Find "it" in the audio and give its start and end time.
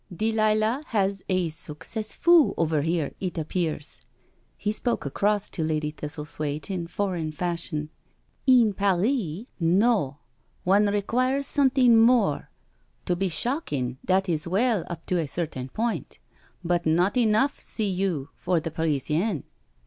3.19-3.37